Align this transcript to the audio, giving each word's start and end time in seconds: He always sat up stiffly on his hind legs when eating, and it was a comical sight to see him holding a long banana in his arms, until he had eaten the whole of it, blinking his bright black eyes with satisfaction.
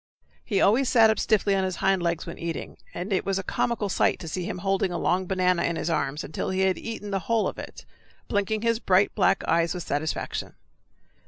He 0.43 0.59
always 0.61 0.89
sat 0.89 1.11
up 1.11 1.19
stiffly 1.19 1.53
on 1.53 1.63
his 1.63 1.75
hind 1.75 2.01
legs 2.01 2.25
when 2.25 2.39
eating, 2.39 2.77
and 2.91 3.13
it 3.13 3.23
was 3.23 3.37
a 3.37 3.43
comical 3.43 3.87
sight 3.87 4.17
to 4.21 4.27
see 4.27 4.45
him 4.45 4.57
holding 4.57 4.91
a 4.91 4.97
long 4.97 5.27
banana 5.27 5.61
in 5.65 5.75
his 5.75 5.91
arms, 5.91 6.23
until 6.23 6.49
he 6.49 6.61
had 6.61 6.79
eaten 6.79 7.11
the 7.11 7.19
whole 7.29 7.47
of 7.47 7.59
it, 7.59 7.85
blinking 8.27 8.63
his 8.63 8.79
bright 8.79 9.13
black 9.13 9.43
eyes 9.47 9.75
with 9.75 9.83
satisfaction. 9.83 10.55